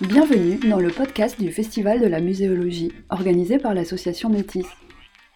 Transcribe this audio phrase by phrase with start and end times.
[0.00, 4.64] Bienvenue dans le podcast du Festival de la muséologie, organisé par l'association Métis.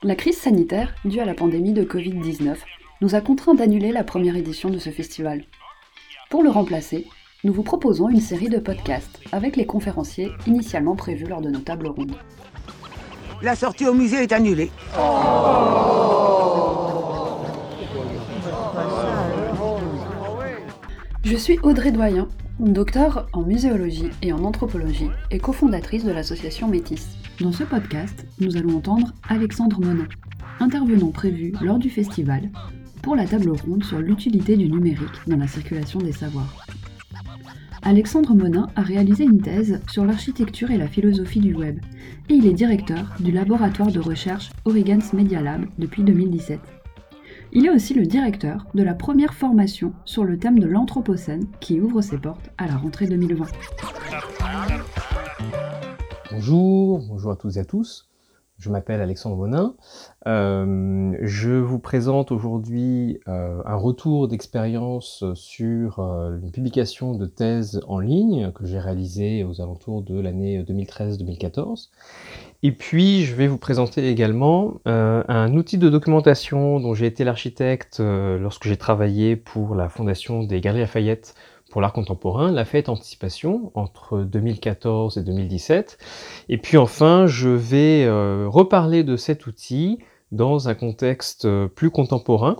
[0.05, 2.55] La crise sanitaire, due à la pandémie de Covid-19,
[3.01, 5.43] nous a contraints d'annuler la première édition de ce festival.
[6.31, 7.09] Pour le remplacer,
[7.43, 11.59] nous vous proposons une série de podcasts avec les conférenciers initialement prévus lors de nos
[11.59, 12.15] tables rondes.
[13.43, 14.71] La sortie au musée est annulée.
[21.25, 22.29] Je suis Audrey Doyen,
[22.71, 27.19] docteur en muséologie et en anthropologie et cofondatrice de l'association Métis.
[27.41, 30.07] Dans ce podcast, nous allons entendre Alexandre Monin,
[30.61, 32.51] intervenant prévu lors du festival
[33.03, 36.65] pour la table ronde sur l'utilité du numérique dans la circulation des savoirs.
[37.83, 41.81] Alexandre Monin a réalisé une thèse sur l'architecture et la philosophie du web,
[42.29, 46.61] et il est directeur du laboratoire de recherche Oregon's Media Lab depuis 2017.
[47.55, 51.83] Il est aussi le directeur de la première formation sur le thème de l'Anthropocène qui
[51.83, 53.45] ouvre ses portes à la rentrée 2020.
[56.31, 58.12] Bonjour, bonjour à toutes et à tous.
[58.63, 59.75] Je m'appelle Alexandre Monin.
[60.29, 67.81] Euh, je vous présente aujourd'hui euh, un retour d'expérience sur euh, une publication de thèse
[67.89, 71.89] en ligne que j'ai réalisée aux alentours de l'année 2013-2014.
[72.63, 77.99] Et puis, je vais vous présenter également un outil de documentation dont j'ai été l'architecte
[77.99, 81.35] lorsque j'ai travaillé pour la Fondation des Galeries Lafayette
[81.73, 85.99] pour l'art contemporain, la fête anticipation entre 2014 et 2017.
[86.51, 89.99] Et puis enfin, je vais euh, reparler de cet outil
[90.33, 92.59] dans un contexte euh, plus contemporain,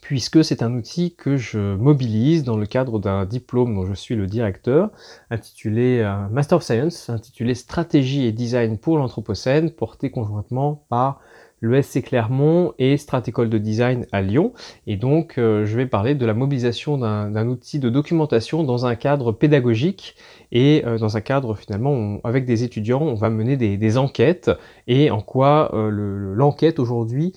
[0.00, 4.14] puisque c'est un outil que je mobilise dans le cadre d'un diplôme dont je suis
[4.14, 4.90] le directeur,
[5.30, 11.20] intitulé euh, Master of Science, intitulé Stratégie et Design pour l'Anthropocène, porté conjointement par
[11.62, 14.52] l'ESC Clermont et Stratécole de Design à Lyon.
[14.86, 18.94] Et donc, euh, je vais parler de la mobilisation d'un outil de documentation dans un
[18.94, 20.16] cadre pédagogique
[20.52, 24.50] et euh, dans un cadre finalement avec des étudiants, on va mener des, enquêtes
[24.86, 27.32] et en quoi euh, l'enquête aujourd'hui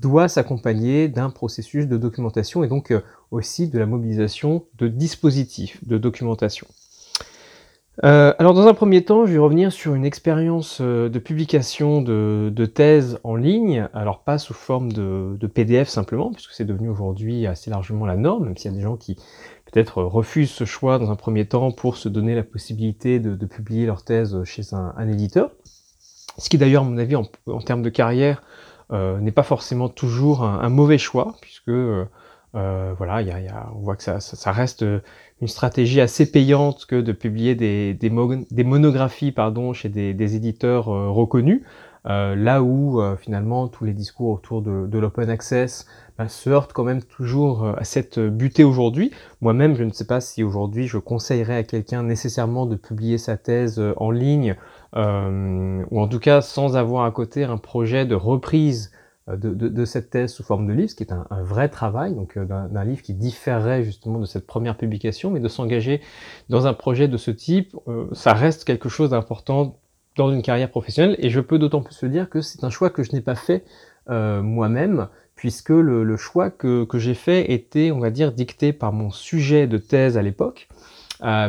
[0.00, 2.92] doit s'accompagner d'un processus de documentation et donc
[3.30, 6.66] aussi de la mobilisation de dispositifs de documentation.
[8.02, 12.02] Euh, alors dans un premier temps, je vais revenir sur une expérience euh, de publication
[12.02, 16.88] de, de, thèse en ligne, alors pas sous forme de, PDF simplement, puisque c'est devenu
[16.88, 19.14] aujourd'hui assez largement la norme, même s'il y a des gens qui
[19.70, 23.86] peut-être refusent ce choix dans un premier temps pour se donner la possibilité de, publier
[23.86, 25.52] leur thèse chez un, éditeur.
[26.36, 27.24] Ce qui d'ailleurs, à mon avis, en,
[27.64, 28.42] termes de carrière,
[28.92, 32.04] euh, n'est pas forcément toujours un, mauvais choix, puisque euh,
[32.52, 34.84] voilà, y a, on voit que ça reste
[35.44, 41.60] une stratégie assez payante que de publier des, monographies pardon, chez des, éditeurs euh, reconnus,
[42.06, 45.84] euh, là où euh, finalement tous les discours autour de, l'open access
[46.16, 49.10] bah, se heurtent quand même toujours à cette butée aujourd'hui.
[49.42, 53.36] Moi-même, je ne sais pas si aujourd'hui je conseillerais à quelqu'un nécessairement de publier sa
[53.36, 54.56] thèse en ligne,
[54.96, 58.92] ou en tout cas sans avoir à côté un projet de reprise
[59.28, 61.70] de, de, de, cette thèse sous forme de livre, ce qui est un, un vrai
[61.70, 66.02] travail, donc euh, d'un livre qui différerait justement de cette première publication, mais de s'engager
[66.50, 69.78] dans un projet de ce type, euh, ça reste quelque chose d'important
[70.16, 72.90] dans une carrière professionnelle, et je peux d'autant plus le dire que c'est un choix
[72.90, 73.64] que je n'ai pas fait
[74.06, 78.92] moi-même, puisque le, le, choix que, que j'ai fait était, on va dire, dicté par
[78.92, 80.68] mon sujet de thèse à l'époque,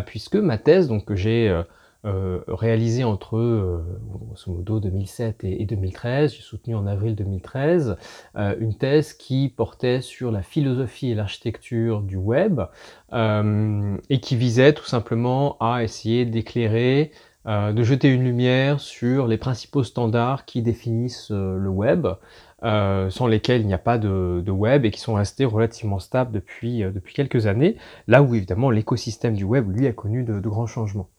[0.06, 1.53] puisque ma thèse, donc que j'ai
[2.05, 6.35] euh, réalisé entre euh, grosso modo 2007 et, 2013.
[6.35, 7.97] J'ai soutenu en avril 2013
[8.35, 12.61] euh, une thèse qui portait sur la philosophie et l'architecture du web
[13.11, 17.11] et qui visait tout simplement à essayer d'éclairer,
[17.45, 22.07] de jeter une lumière sur les principaux standards qui définissent le web.
[22.66, 26.80] Sans lesquels il n'y a pas de, web et qui sont restés relativement stables depuis,
[26.84, 27.78] depuis quelques années,
[28.08, 31.09] là où évidemment l'écosystème du web, lui, a connu de, grands changements.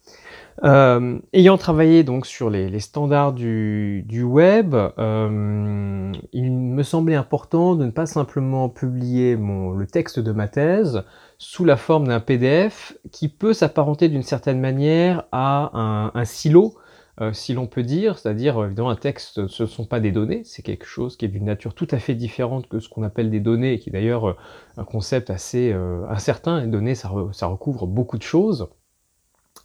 [0.65, 7.85] Euh, ayant travaillé donc sur les, standards du, web, euh, il me semblait important de
[7.85, 11.03] ne pas simplement publier le texte de ma thèse
[11.39, 16.75] sous la forme d'un PDF qui peut s'apparenter d'une certaine manière à un silo,
[17.21, 20.43] euh, si l'on peut dire, c'est-à-dire évidemment un texte, ce ne sont pas des données,
[20.45, 23.31] c'est quelque chose qui est d'une nature tout à fait différente que ce qu'on appelle
[23.31, 24.37] des données, qui est d'ailleurs euh,
[24.77, 26.61] un concept assez euh, incertain.
[26.61, 28.69] Les données, ça recouvre beaucoup de choses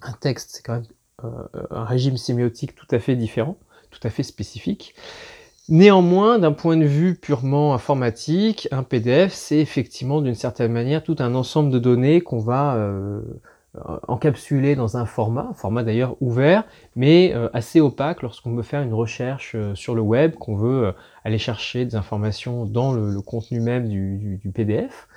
[0.01, 0.85] un texte, c'est quand même
[1.23, 3.57] euh, un régime sémiotique tout à fait différent,
[3.89, 4.95] tout à fait spécifique.
[5.69, 11.15] Néanmoins, d'un point de vue purement informatique, un PDF, c'est effectivement d'une certaine manière tout
[11.19, 13.21] un ensemble de données qu'on va euh,
[14.07, 16.65] encapsulé dans un format, format d'ailleurs ouvert,
[16.95, 21.85] mais assez opaque lorsqu'on veut faire une recherche sur le web, qu'on veut aller chercher
[21.85, 25.07] des informations dans le, contenu même du, PDF.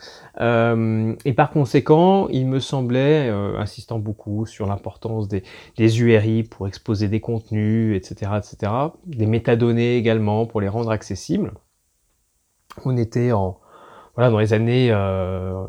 [0.40, 5.42] Euh, et par conséquent, il me semblait, euh, insistant beaucoup sur l'importance des,
[5.76, 8.72] des, URI pour exposer des contenus, etc., etc.,
[9.06, 11.52] des métadonnées également pour les rendre accessibles.
[12.84, 13.58] On était en,
[14.16, 15.64] voilà, dans les années euh,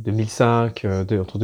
[0.00, 1.38] 2005, euh, de, entre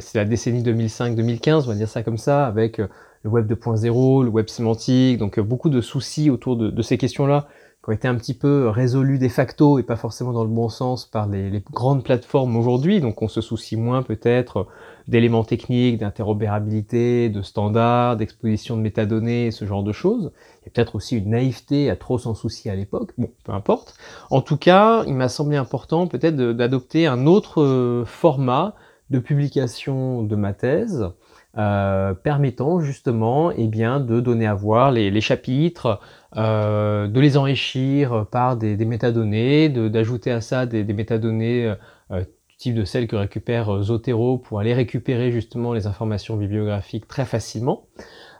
[0.00, 2.88] c'est la décennie 2005-2015, on va dire ça comme ça, avec euh,
[3.22, 6.98] le web 2.0, le web sémantique, donc euh, beaucoup de soucis autour de, de ces
[6.98, 7.48] questions-là
[7.82, 10.68] qui ont été un petit peu résolus de facto et pas forcément dans le bon
[10.68, 13.00] sens par les, les grandes plateformes aujourd'hui.
[13.00, 14.68] Donc on se soucie moins peut-être
[15.08, 20.30] d'éléments techniques, d'interopérabilité, de standards, d'exposition de métadonnées, ce genre de choses.
[20.64, 23.12] Il peut-être aussi une naïveté à trop s'en soucier à l'époque.
[23.18, 23.94] Bon, peu importe.
[24.30, 28.74] En tout cas, il m'a semblé important peut-être d'adopter un autre euh, format
[29.10, 31.12] de publication de ma thèse
[31.58, 36.00] euh, permettant justement eh bien, de donner à voir les, chapitres,
[36.34, 41.74] euh, de les enrichir par des, métadonnées, d'ajouter à ça des, métadonnées
[42.10, 42.24] euh,
[42.56, 47.84] type de celles que récupère Zotero pour aller récupérer justement les informations bibliographiques très facilement.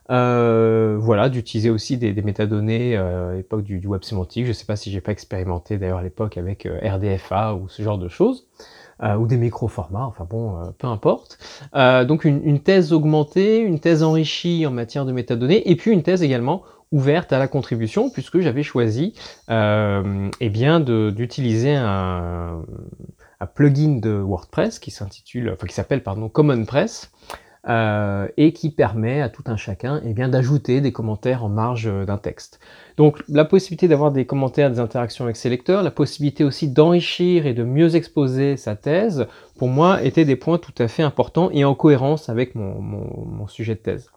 [0.08, 4.44] Voilà, d'utiliser aussi des, métadonnées à l'époque du, web sémantique.
[4.44, 7.82] Je ne sais pas si j'ai pas expérimenté d'ailleurs à l'époque avec RDFA ou ce
[7.82, 8.46] genre de choses.
[9.02, 11.36] Euh, ou des micro-formats, enfin bon, euh, peu importe.
[11.74, 16.04] Euh, donc une, thèse augmentée, une thèse enrichie en matière de métadonnées, et puis une
[16.04, 16.62] thèse également
[16.92, 19.14] ouverte à la contribution, puisque j'avais choisi
[19.48, 22.62] eh bien d'utiliser un,
[23.40, 27.10] un, plugin de WordPress qui s'intitule, enfin qui s'appelle pardon Common Press,
[27.68, 31.86] euh, et qui permet à tout un chacun eh bien d'ajouter des commentaires en marge
[31.86, 32.58] euh, d'un texte.
[32.96, 37.46] Donc la possibilité d'avoir des commentaires, des interactions avec ses lecteurs, la possibilité aussi d'enrichir
[37.46, 39.26] et de mieux exposer sa thèse,
[39.58, 43.46] pour moi étaient des points tout à fait importants et en cohérence avec mon, mon
[43.46, 44.10] sujet de thèse.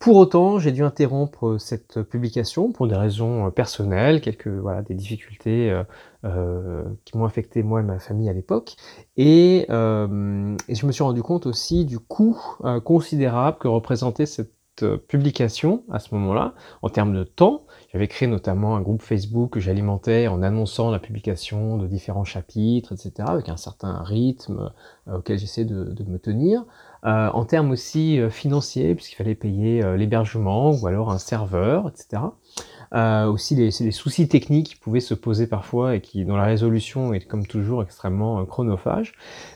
[0.00, 4.80] Pour autant, j'ai dû interrompre euh, cette publication pour des raisons euh, personnelles, quelques voilà
[4.80, 5.84] des difficultés euh,
[6.24, 8.76] euh, qui m'ont affecté moi et ma famille à l'époque,
[9.18, 12.38] et, euh, et, je me suis rendu compte aussi du coût
[12.82, 14.54] considérable que représentait cette
[15.08, 17.66] publication à ce moment-là, en termes de temps.
[17.92, 22.92] J'avais créé notamment un groupe Facebook que j'alimentais en annonçant la publication de différents chapitres,
[22.92, 24.70] etc., avec un certain rythme
[25.12, 26.64] auquel j'essaie de, de, me tenir.
[27.06, 31.88] Euh, en termes aussi euh, financiers, puisqu'il fallait payer euh, l'hébergement ou alors un serveur,
[31.88, 32.22] etc.
[32.92, 37.14] Euh, aussi les, soucis techniques qui pouvaient se poser parfois et qui, dont la résolution
[37.14, 39.12] est comme toujours extrêmement chronophage.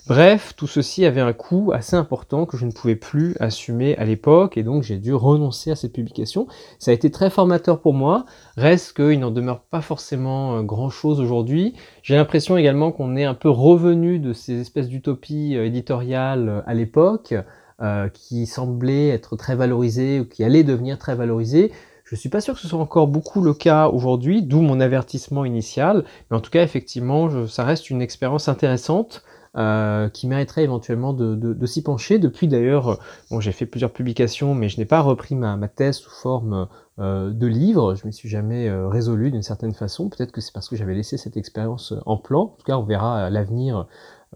[0.06, 4.04] Bref, tout ceci avait un coût assez important que je ne pouvais plus assumer à
[4.04, 6.46] l'époque et donc j'ai dû renoncer à cette publication.
[6.78, 8.24] Ça a été très formateur pour moi.
[8.56, 11.74] Reste qu'il n'en demeure pas forcément grand chose aujourd'hui.
[12.02, 17.34] J'ai l'impression également qu'on est un peu revenu de ces espèces d'utopies éditoriales à l'époque
[17.82, 21.72] euh, qui semblait être très valorisé ou qui allait devenir très valorisé.
[22.04, 25.44] Je suis pas sûr que ce soit encore beaucoup le cas aujourd'hui, d'où mon avertissement
[25.44, 26.04] initial.
[26.30, 29.24] Mais en tout cas, effectivement, ça reste une expérience intéressante.
[29.56, 32.18] Euh, qui mériterait éventuellement de, de, de s'y pencher.
[32.18, 32.98] Depuis d'ailleurs,
[33.30, 36.66] bon, j'ai fait plusieurs publications, mais je n'ai pas repris ma, ma, thèse sous forme
[36.98, 37.94] euh, de livre.
[37.94, 40.08] Je m'y suis jamais euh, résolu d'une certaine façon.
[40.08, 42.40] Peut-être que c'est parce que j'avais laissé cette expérience en plan.
[42.40, 43.86] En tout cas, on verra à l'avenir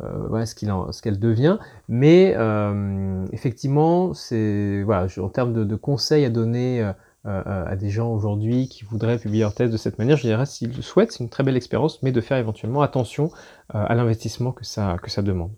[0.03, 0.55] euh, voilà ce
[1.03, 1.59] qu'elle devient.
[1.89, 6.93] Mais euh, effectivement, c'est voilà, en termes de, de, conseils à donner euh,
[7.25, 10.75] à des gens aujourd'hui qui voudraient publier leur thèse de cette manière, je dirais s'ils
[10.75, 13.31] le souhaitent, c'est une très belle expérience, mais de faire éventuellement attention
[13.69, 15.51] à l'investissement que ça, que ça demande.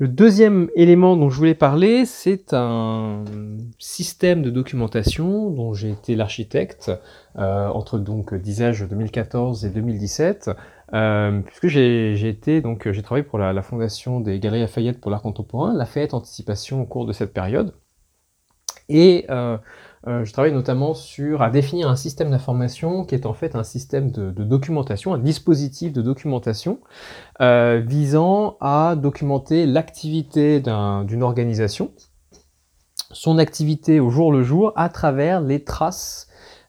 [0.00, 3.22] Le deuxième élément dont je voulais parler, c'est un
[3.78, 6.90] système de documentation dont j'ai été l'architecte
[7.36, 10.52] euh, entre donc disais-je 2014 et 2017
[10.94, 15.20] euh, puisque j'ai été donc j'ai travaillé pour la, fondation des Galeries Lafayette pour l'art
[15.20, 17.74] contemporain, Lafayette Anticipation au cours de cette période.
[18.88, 19.58] Et euh,
[20.06, 23.64] euh, je travaille notamment sur à définir un système d'information qui est en fait un
[23.64, 26.80] système de, documentation, un dispositif de documentation
[27.42, 31.92] euh, visant à documenter l'activité d'une organisation,
[33.12, 36.28] son activité au jour le jour à travers les traces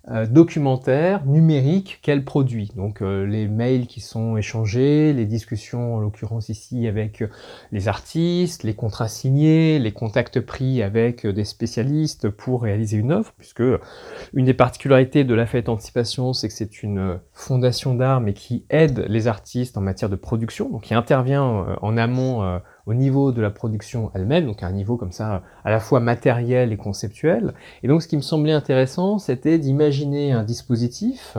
[0.09, 2.71] euh, documentaire numérique qu'elle produit.
[2.75, 7.27] Donc euh, les mails qui sont échangés, les discussions en l'occurrence ici avec euh,
[7.71, 13.31] les artistes, les contrats signés, les contacts pris avec des spécialistes pour réaliser une œuvre,
[13.37, 13.61] puisque
[14.33, 18.65] une des particularités de la fête anticipation, c'est que c'est une fondation d'art mais qui
[18.71, 23.41] aide les artistes en matière de production, donc qui intervient en amont au niveau de
[23.41, 27.53] la production elle-même, donc à un niveau comme ça à la fois matériel et conceptuel.
[27.83, 31.37] Et donc ce qui me semblait intéressant, c'était d'imaginer un dispositif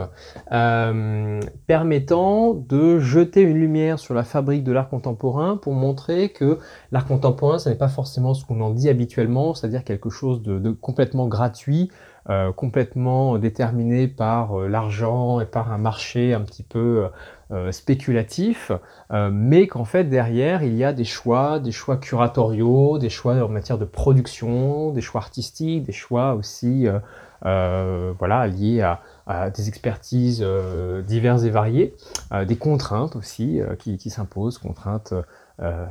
[0.51, 6.59] euh, permettant de jeter une lumière sur la fabrique de l'art contemporain pour montrer que
[6.91, 10.71] l'art contemporain, ce n'est pas forcément ce qu'on en dit habituellement, c'est-à-dire quelque chose de,
[10.71, 11.91] complètement gratuit,
[12.29, 17.07] euh, complètement déterminé par euh, l'argent et par un marché un petit peu
[17.53, 18.71] euh, spéculatif,
[19.31, 23.49] mais qu'en fait derrière il y a des choix, des choix curatoriaux, des choix en
[23.49, 26.87] matière de production, des choix artistiques, des choix aussi
[27.41, 30.45] voilà liés à, des expertises
[31.07, 31.95] diverses et variées,
[32.45, 35.13] des contraintes aussi qui, qui s'imposent, contraintes
[35.61, 35.85] euh,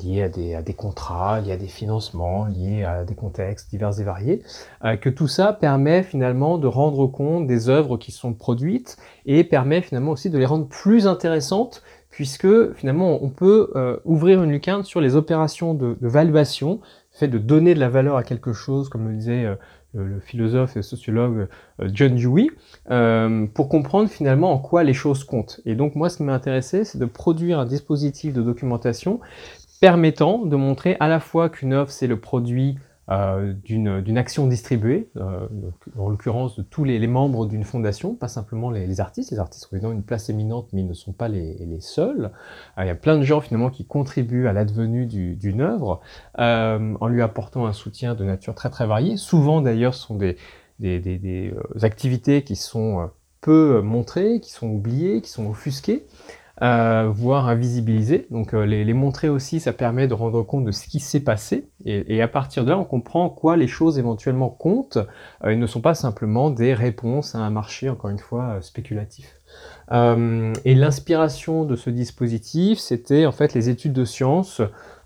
[0.00, 3.98] liés à des, à des, contrats, liés à des financements, liés à des contextes divers
[3.98, 4.44] et variés,
[4.84, 9.42] euh, que tout ça permet finalement de rendre compte des œuvres qui sont produites et
[9.42, 14.52] permet finalement aussi de les rendre plus intéressantes puisque finalement on peut euh, ouvrir une
[14.52, 16.80] lucarne sur les opérations de, de valuation,
[17.10, 19.46] fait de donner de la valeur à quelque chose, comme le disait
[19.94, 21.48] le, philosophe et sociologue
[21.80, 22.48] euh, John Dewey,
[22.90, 25.60] euh, pour comprendre finalement en quoi les choses comptent.
[25.64, 29.20] Et donc moi, ce qui m'a intéressé, c'est de produire un dispositif de documentation
[29.80, 32.76] permettant de montrer à la fois qu'une œuvre, c'est le produit
[33.10, 35.46] euh, d'une action distribuée, euh,
[35.98, 39.30] en l'occurrence de tous les, les membres d'une fondation, pas simplement les, les, artistes.
[39.30, 42.30] Les artistes ont évidemment une place éminente, mais ils ne sont pas les, les seuls.
[42.76, 46.00] Euh, il y a plein de gens finalement qui contribuent à l'advenue d'une œuvre
[46.38, 49.16] euh, en lui apportant un soutien de nature très très variée.
[49.16, 50.36] Souvent d'ailleurs, sont des,
[50.78, 53.08] des, des, des activités qui sont
[53.40, 56.04] peu montrées, qui sont oubliées, qui sont offusquées
[56.62, 58.26] euh, voire invisibiliser.
[58.30, 61.70] Donc euh, les, montrer aussi, ça permet de rendre compte de ce qui s'est passé.
[61.84, 64.98] Et, et, à partir de là, on comprend quoi les choses éventuellement comptent
[65.44, 68.60] euh, et ne sont pas simplement des réponses à un marché, encore une fois, euh,
[68.60, 69.37] spéculatif.
[69.90, 74.60] Euh, et l'inspiration de ce dispositif, c'était en fait les études de sciences,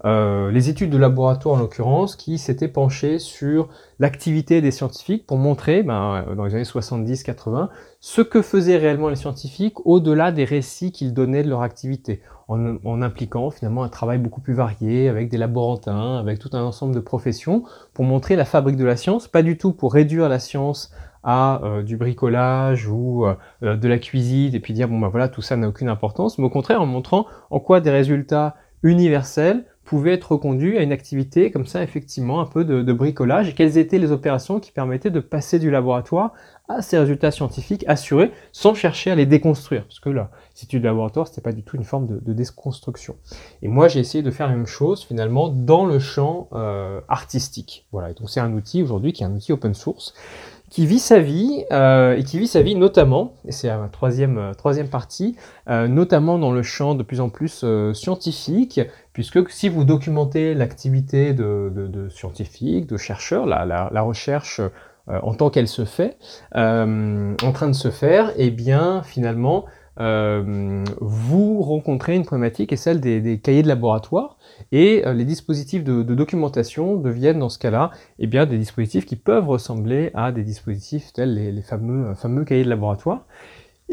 [0.05, 3.69] euh, les études de laboratoire en l'occurrence, qui s'étaient penchées sur
[4.01, 7.69] l'activité des scientifiques pour montrer, ben, dans les années 70-80,
[8.01, 12.79] ce que faisaient réellement les scientifiques au-delà des récits qu'ils donnaient de leur activité, en,
[12.85, 16.95] en, impliquant finalement un travail beaucoup plus varié, avec des laborantins, avec tout un ensemble
[16.95, 17.63] de professions,
[17.95, 20.91] pour montrer la fabrique de la science, pas du tout pour réduire la science
[21.23, 25.29] à euh, du bricolage ou euh, de la cuisine et puis dire bon ben voilà
[25.29, 29.65] tout ça n'a aucune importance, mais au contraire en montrant en quoi des résultats universels
[29.85, 33.79] pouvaient être reconduits à une activité comme ça effectivement un peu de, bricolage et quelles
[33.79, 36.33] étaient les opérations qui permettaient de passer du laboratoire
[36.69, 39.85] à ces résultats scientifiques assurés sans chercher à les déconstruire?
[39.85, 43.17] Parce que là si tu laboratoire c'était pas du tout une forme de, déconstruction.
[43.61, 47.87] Et moi j'ai essayé de faire la même chose finalement dans le champ euh, artistique.
[47.93, 50.15] Voilà et donc c'est un outil aujourd'hui qui est un outil open source
[50.73, 54.39] qui vit sa vie euh, et qui vit sa vie notamment, et c'est la troisième,
[54.39, 55.37] euh, troisième partie,
[55.69, 58.81] euh, notamment dans le champ de plus en plus euh, scientifique,
[59.13, 64.61] puisque si vous documentez l'activité de, de, de, scientifiques, de chercheurs, la, la, la recherche
[64.61, 66.17] euh, en tant qu'elle se fait,
[66.55, 69.67] en train de se faire, eh bien finalement
[70.01, 74.39] euh, vous rencontrez une problématique et celle des, cahiers de laboratoire
[74.71, 79.17] et euh, les dispositifs de, documentation deviennent dans ce cas-là eh bien des dispositifs qui
[79.17, 83.27] peuvent ressembler à des dispositifs tels les, fameux, fameux cahiers de laboratoire.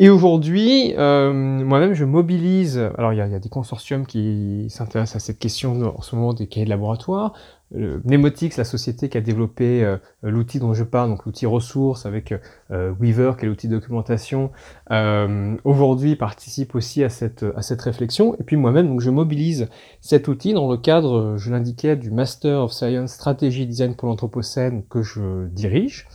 [0.02, 2.78] Et aujourd'hui, euh, moi-même, je mobilise.
[2.98, 6.48] Alors, il y, a, des consortiums qui s'intéressent à cette question en ce moment des
[6.48, 7.34] cahiers de laboratoire.
[7.76, 12.06] Euh, Mnemotix, la société qui a développé euh, l'outil dont je parle, donc l'outil ressources
[12.06, 12.34] avec
[12.72, 14.52] euh, Weaver, qui est l'outil de documentation,
[14.92, 18.36] euh, aujourd'hui participe aussi à cette, à cette réflexion.
[18.40, 19.70] Et puis moi-même, donc je mobilise
[20.02, 24.84] cet outil dans le cadre, je l'indiquais, du Master of Science Strategy Design pour l'Anthropocène
[24.90, 26.08] que je dirige.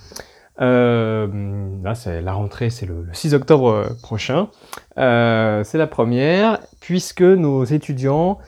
[0.61, 1.27] Euh,
[1.83, 4.49] là, c'est la rentrée, c'est le, le, 6 octobre euh, prochain.
[4.99, 8.39] Euh, c'est la première, puisque nos étudiants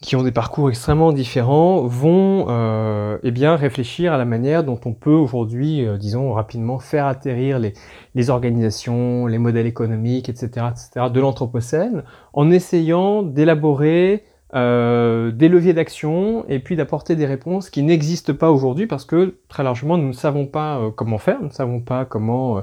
[0.00, 4.78] qui ont des parcours extrêmement différents vont euh, eh bien réfléchir à la manière dont
[4.84, 7.72] on peut aujourd'hui, euh, disons rapidement, faire atterrir les,
[8.14, 14.24] les, organisations, les modèles économiques, etc., etc., de l'anthropocène, en essayant d'élaborer
[14.54, 19.38] euh, des leviers d'action et puis d'apporter des réponses qui n'existent pas aujourd'hui parce que
[19.48, 22.60] très largement nous ne savons pas euh, comment faire, nous ne savons pas comment euh,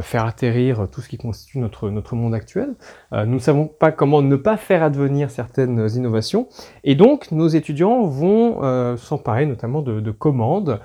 [0.00, 2.74] faire atterrir tout ce qui constitue notre, notre monde actuel,
[3.12, 6.48] euh, nous ne savons pas comment ne pas faire advenir certaines innovations
[6.84, 10.80] et donc nos étudiants vont euh, s'emparer notamment de, de commandes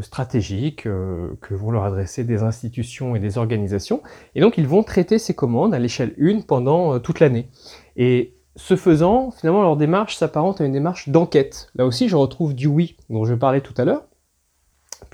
[0.00, 4.02] stratégiques que vont leur adresser des institutions et des organisations
[4.34, 7.48] et donc ils vont traiter ces commandes à l'échelle 1 pendant toute l'année.
[7.96, 11.70] Et ce faisant, finalement, leur démarche s'apparente à une démarche d'enquête.
[11.76, 14.02] Là aussi, je retrouve du oui dont je parlais tout à l'heure,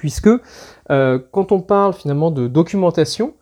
[0.05, 0.29] puisque
[0.91, 3.33] euh, quand on parle finalement de documentation,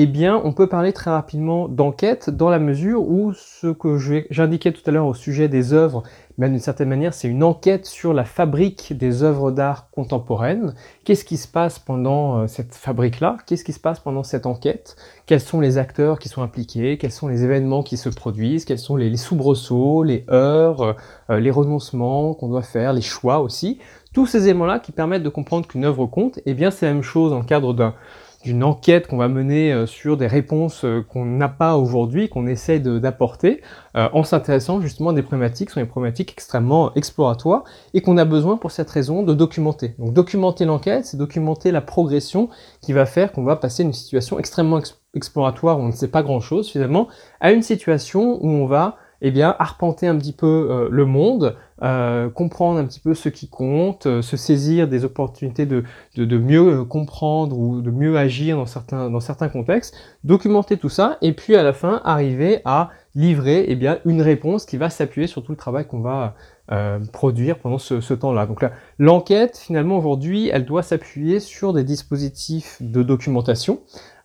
[0.00, 3.98] eh bien, on peut parler très rapidement d'enquête dans la mesure où ce que
[4.30, 6.04] j'indiquais tout à l'heure au sujet des œuvres,
[6.36, 10.76] mais d'une certaine manière, c'est une enquête sur la fabrique des œuvres d'art contemporaines.
[11.02, 13.38] Qu'est-ce qui se passe pendant euh, cette fabrique-là?
[13.44, 14.94] Qu'est-ce qui se passe pendant cette enquête?
[15.26, 16.96] Quels sont les acteurs qui sont impliqués?
[16.96, 18.64] Quels sont les événements qui se produisent?
[18.64, 20.94] Quels sont les, soubresauts, les heures,
[21.28, 23.80] euh, les renoncements qu'on doit faire, les choix aussi?
[24.14, 27.02] Tous ces éléments-là qui permettent de comprendre qu'une œuvre compte, eh bien c'est la même
[27.02, 27.94] chose en cadre d'un
[28.42, 32.46] d'une enquête qu'on va mener euh, sur des réponses euh, qu'on n'a pas aujourd'hui, qu'on
[32.46, 33.62] essaie d'apporter,
[33.96, 37.64] euh, en s'intéressant justement à des problématiques, sont des problématiques extrêmement exploratoires,
[37.94, 39.94] et qu'on a besoin pour cette raison de documenter.
[39.98, 42.48] Donc documenter l'enquête, c'est documenter la progression
[42.80, 44.80] qui va faire qu'on va passer d'une situation extrêmement
[45.14, 47.08] exploratoire où on ne sait pas grand-chose finalement,
[47.40, 51.56] à une situation où on va eh bien, arpenter un petit peu euh, le monde,
[51.82, 55.82] euh, comprendre un petit peu ce qui compte, euh, se saisir des opportunités de,
[56.16, 61.18] de, mieux comprendre ou de mieux agir dans certains, dans certains contextes, documenter tout ça,
[61.20, 65.26] et puis à la fin arriver à livrer eh bien, une réponse qui va s'appuyer
[65.26, 66.34] sur tout le travail qu'on va
[67.14, 68.44] produire pendant ce, temps-là.
[68.44, 68.62] Donc
[68.98, 73.80] l'enquête, finalement, aujourd'hui, elle doit s'appuyer sur des dispositifs de documentation.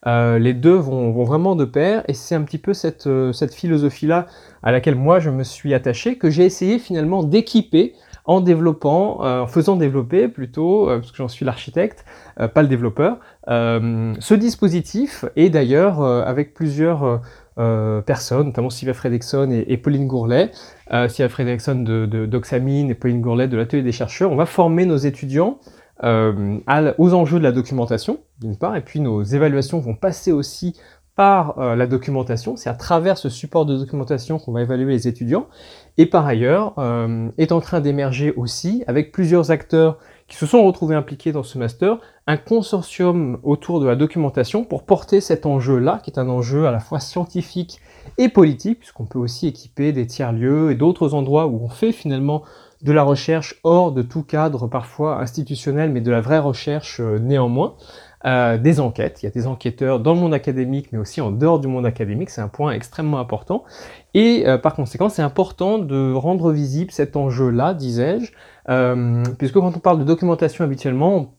[0.06, 3.54] Euh, les deux vont, vraiment de pair et c'est un petit peu cette, euh, cette
[3.54, 4.28] philosophie-là
[4.62, 7.94] à laquelle moi je me suis attaché, que j'ai essayé finalement d'équiper
[8.26, 12.06] en développant, euh, en faisant développer plutôt, parce que j'en suis l'architecte,
[12.54, 13.18] pas le développeur,
[13.48, 17.22] ce dispositif et d'ailleurs avec plusieurs
[18.06, 20.52] personnes, notamment Sylvia Fredrickson et, Pauline Gourlet,
[20.90, 24.86] Sylvia Fredrickson de, de d'Oxamine et Pauline Gourlet de l'atelier des chercheurs, on va former
[24.86, 25.60] nos étudiants
[26.04, 26.60] euh,
[26.98, 30.76] aux enjeux de la documentation, d'une part, et puis nos évaluations vont passer aussi
[31.16, 35.08] par euh, la documentation, c'est à travers ce support de documentation qu'on va évaluer les
[35.08, 35.48] étudiants,
[35.98, 40.64] et par ailleurs euh, est en train d'émerger aussi, avec plusieurs acteurs qui se sont
[40.66, 46.02] retrouvés impliqués dans ce master, un consortium autour de la documentation pour porter cet enjeu-là,
[46.04, 47.80] qui est un enjeu à la fois scientifique
[48.18, 52.44] et politique, puisqu'on peut aussi équiper des tiers-lieux et d'autres endroits où on fait finalement
[52.84, 57.18] de la recherche hors de tout cadre parfois institutionnel, mais de la vraie recherche euh,
[57.18, 57.76] néanmoins.
[58.26, 59.22] Euh, des enquêtes.
[59.22, 61.86] Il y a des enquêteurs dans le monde académique, mais aussi en dehors du monde
[61.86, 62.30] académique.
[62.30, 63.66] C'est un point extrêmement important.
[64.14, 68.32] Et euh, par conséquent, c'est important de rendre visible cet enjeu-là, disais-je,
[69.38, 71.30] puisque quand on parle de documentation habituellement, on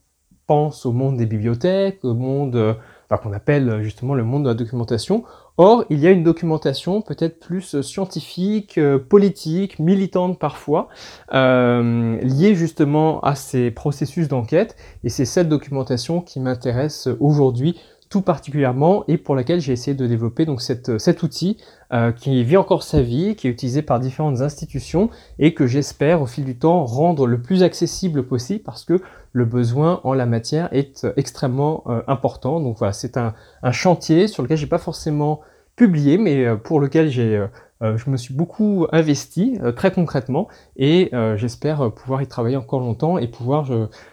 [0.45, 2.77] pense au monde des bibliothèques, au monde
[3.09, 5.23] qu'on appelle justement le monde de la documentation.
[5.57, 10.89] Or, il y a une documentation peut-être plus scientifique, euh, politique, militante parfois,
[11.33, 18.21] euh, liée justement à ces processus d'enquête, et c'est cette documentation qui m'intéresse aujourd'hui tout
[18.21, 21.57] particulièrement et pour laquelle j'ai essayé de développer donc cette, cet outil
[21.93, 26.21] euh, qui vit encore sa vie, qui est utilisé par différentes institutions et que j'espère
[26.21, 29.01] au fil du temps rendre le plus accessible possible parce que
[29.33, 32.59] le besoin en la matière est extrêmement euh, important.
[32.59, 35.41] Donc voilà, c'est un, un, chantier sur lequel j'ai pas forcément
[35.75, 37.47] publié, mais euh, pour lequel j'ai
[37.81, 42.55] euh, je me suis beaucoup investi euh, très concrètement et euh, j'espère pouvoir y travailler
[42.55, 43.69] encore longtemps et pouvoir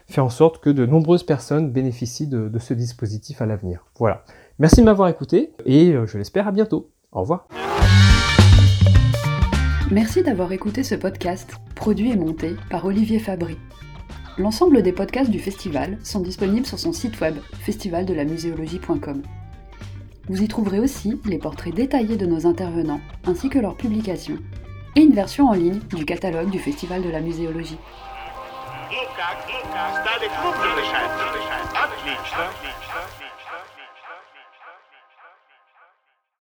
[0.06, 3.84] faire en sorte que de nombreuses personnes bénéficient de, de ce dispositif à l'avenir.
[3.98, 4.24] Voilà.
[4.58, 6.90] Merci de m'avoir écouté et je l'espère à bientôt.
[7.12, 7.48] Au revoir.
[9.90, 13.58] Merci d'avoir écouté ce podcast, produit et monté par Olivier Fabry.
[14.38, 19.22] L'ensemble des podcasts du festival sont disponibles sur son site web festivaldelamuséologie.com.
[20.28, 24.38] Vous y trouverez aussi les portraits détaillés de nos intervenants, ainsi que leurs publications,
[24.94, 27.78] et une version en ligne du catalogue du Festival de la muséologie.